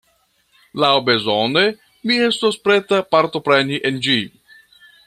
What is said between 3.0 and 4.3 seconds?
partopreni en ĝi.